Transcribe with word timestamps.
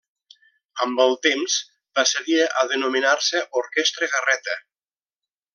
Amb 0.85 1.01
el 1.03 1.13
temps, 1.25 1.57
passaria 1.99 2.49
a 2.63 2.65
denominar-se 2.73 3.45
Orquestra 3.65 4.11
Garreta. 4.15 4.61